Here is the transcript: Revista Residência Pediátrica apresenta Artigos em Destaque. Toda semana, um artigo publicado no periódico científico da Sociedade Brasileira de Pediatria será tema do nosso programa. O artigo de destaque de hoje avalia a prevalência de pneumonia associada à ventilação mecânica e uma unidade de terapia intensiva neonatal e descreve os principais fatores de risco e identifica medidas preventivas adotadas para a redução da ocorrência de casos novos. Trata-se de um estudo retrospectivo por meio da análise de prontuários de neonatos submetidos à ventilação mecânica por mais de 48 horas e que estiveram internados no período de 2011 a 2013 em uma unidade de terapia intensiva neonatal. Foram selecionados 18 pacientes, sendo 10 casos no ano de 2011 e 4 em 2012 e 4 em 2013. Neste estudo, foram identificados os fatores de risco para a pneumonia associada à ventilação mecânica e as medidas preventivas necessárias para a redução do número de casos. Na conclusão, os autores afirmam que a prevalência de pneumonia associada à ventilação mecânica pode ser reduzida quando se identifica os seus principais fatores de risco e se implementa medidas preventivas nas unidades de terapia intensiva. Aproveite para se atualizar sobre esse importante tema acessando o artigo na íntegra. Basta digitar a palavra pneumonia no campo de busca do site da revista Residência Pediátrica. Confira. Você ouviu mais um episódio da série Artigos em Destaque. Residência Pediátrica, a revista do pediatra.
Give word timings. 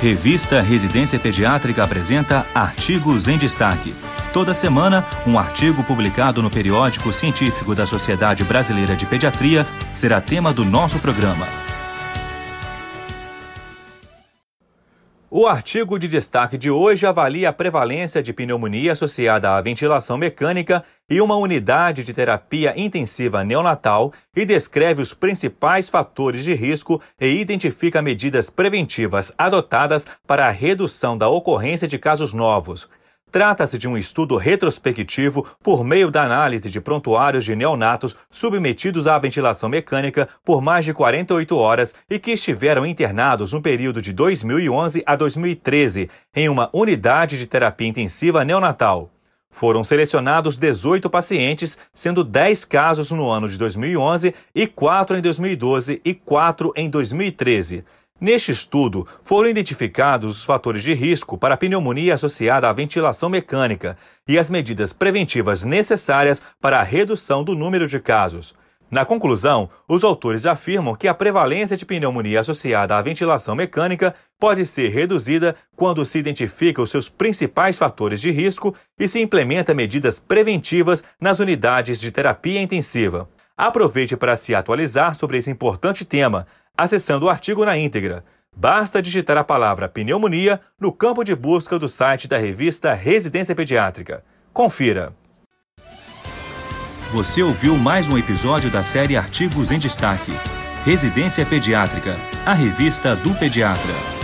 Revista 0.00 0.60
Residência 0.60 1.18
Pediátrica 1.18 1.82
apresenta 1.82 2.46
Artigos 2.54 3.28
em 3.28 3.38
Destaque. 3.38 3.94
Toda 4.32 4.52
semana, 4.52 5.04
um 5.26 5.38
artigo 5.38 5.82
publicado 5.82 6.42
no 6.42 6.50
periódico 6.50 7.12
científico 7.12 7.74
da 7.74 7.86
Sociedade 7.86 8.44
Brasileira 8.44 8.94
de 8.94 9.06
Pediatria 9.06 9.66
será 9.94 10.20
tema 10.20 10.52
do 10.52 10.64
nosso 10.64 10.98
programa. 10.98 11.65
O 15.28 15.44
artigo 15.48 15.98
de 15.98 16.06
destaque 16.06 16.56
de 16.56 16.70
hoje 16.70 17.04
avalia 17.04 17.48
a 17.48 17.52
prevalência 17.52 18.22
de 18.22 18.32
pneumonia 18.32 18.92
associada 18.92 19.56
à 19.56 19.60
ventilação 19.60 20.16
mecânica 20.16 20.84
e 21.10 21.20
uma 21.20 21.34
unidade 21.34 22.04
de 22.04 22.14
terapia 22.14 22.72
intensiva 22.76 23.42
neonatal 23.42 24.12
e 24.36 24.46
descreve 24.46 25.02
os 25.02 25.12
principais 25.12 25.88
fatores 25.88 26.44
de 26.44 26.54
risco 26.54 27.02
e 27.20 27.26
identifica 27.40 28.00
medidas 28.00 28.48
preventivas 28.48 29.34
adotadas 29.36 30.06
para 30.28 30.46
a 30.46 30.52
redução 30.52 31.18
da 31.18 31.28
ocorrência 31.28 31.88
de 31.88 31.98
casos 31.98 32.32
novos. 32.32 32.88
Trata-se 33.36 33.76
de 33.76 33.86
um 33.86 33.98
estudo 33.98 34.38
retrospectivo 34.38 35.46
por 35.62 35.84
meio 35.84 36.10
da 36.10 36.22
análise 36.22 36.70
de 36.70 36.80
prontuários 36.80 37.44
de 37.44 37.54
neonatos 37.54 38.16
submetidos 38.30 39.06
à 39.06 39.18
ventilação 39.18 39.68
mecânica 39.68 40.26
por 40.42 40.62
mais 40.62 40.86
de 40.86 40.94
48 40.94 41.54
horas 41.54 41.94
e 42.08 42.18
que 42.18 42.30
estiveram 42.30 42.86
internados 42.86 43.52
no 43.52 43.60
período 43.60 44.00
de 44.00 44.10
2011 44.14 45.02
a 45.04 45.14
2013 45.14 46.08
em 46.34 46.48
uma 46.48 46.70
unidade 46.72 47.38
de 47.38 47.46
terapia 47.46 47.86
intensiva 47.86 48.42
neonatal. 48.42 49.10
Foram 49.50 49.84
selecionados 49.84 50.56
18 50.56 51.10
pacientes, 51.10 51.76
sendo 51.92 52.24
10 52.24 52.64
casos 52.64 53.10
no 53.10 53.30
ano 53.30 53.50
de 53.50 53.58
2011 53.58 54.34
e 54.54 54.66
4 54.66 55.14
em 55.14 55.20
2012 55.20 56.00
e 56.02 56.14
4 56.14 56.72
em 56.74 56.88
2013. 56.88 57.84
Neste 58.18 58.50
estudo, 58.50 59.06
foram 59.20 59.50
identificados 59.50 60.38
os 60.38 60.44
fatores 60.44 60.82
de 60.82 60.94
risco 60.94 61.36
para 61.36 61.52
a 61.54 61.56
pneumonia 61.56 62.14
associada 62.14 62.66
à 62.66 62.72
ventilação 62.72 63.28
mecânica 63.28 63.94
e 64.26 64.38
as 64.38 64.48
medidas 64.48 64.90
preventivas 64.90 65.64
necessárias 65.64 66.42
para 66.58 66.80
a 66.80 66.82
redução 66.82 67.44
do 67.44 67.54
número 67.54 67.86
de 67.86 68.00
casos. 68.00 68.54
Na 68.90 69.04
conclusão, 69.04 69.68
os 69.86 70.02
autores 70.02 70.46
afirmam 70.46 70.94
que 70.94 71.08
a 71.08 71.12
prevalência 71.14 71.76
de 71.76 71.84
pneumonia 71.84 72.40
associada 72.40 72.96
à 72.96 73.02
ventilação 73.02 73.54
mecânica 73.54 74.14
pode 74.38 74.64
ser 74.64 74.88
reduzida 74.88 75.54
quando 75.74 76.06
se 76.06 76.18
identifica 76.18 76.80
os 76.80 76.90
seus 76.90 77.10
principais 77.10 77.76
fatores 77.76 78.20
de 78.20 78.30
risco 78.30 78.74
e 78.98 79.06
se 79.06 79.20
implementa 79.20 79.74
medidas 79.74 80.18
preventivas 80.18 81.04
nas 81.20 81.38
unidades 81.38 82.00
de 82.00 82.10
terapia 82.10 82.62
intensiva. 82.62 83.28
Aproveite 83.56 84.16
para 84.16 84.36
se 84.36 84.54
atualizar 84.54 85.14
sobre 85.14 85.38
esse 85.38 85.50
importante 85.50 86.04
tema 86.04 86.46
acessando 86.76 87.26
o 87.26 87.30
artigo 87.30 87.64
na 87.64 87.76
íntegra. 87.76 88.24
Basta 88.56 89.02
digitar 89.02 89.36
a 89.36 89.44
palavra 89.44 89.88
pneumonia 89.88 90.60
no 90.80 90.90
campo 90.90 91.22
de 91.22 91.34
busca 91.34 91.78
do 91.78 91.88
site 91.88 92.26
da 92.26 92.38
revista 92.38 92.94
Residência 92.94 93.54
Pediátrica. 93.54 94.24
Confira. 94.52 95.12
Você 97.12 97.42
ouviu 97.42 97.76
mais 97.76 98.08
um 98.08 98.18
episódio 98.18 98.70
da 98.70 98.82
série 98.82 99.16
Artigos 99.16 99.70
em 99.70 99.78
Destaque. 99.78 100.32
Residência 100.84 101.44
Pediátrica, 101.44 102.16
a 102.44 102.52
revista 102.52 103.14
do 103.14 103.34
pediatra. 103.34 104.15